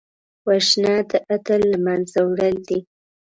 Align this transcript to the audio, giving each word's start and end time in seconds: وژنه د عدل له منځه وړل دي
وژنه 0.47 0.95
د 1.11 1.11
عدل 1.29 1.61
له 1.71 1.77
منځه 1.85 2.19
وړل 2.29 2.55
دي 2.67 2.79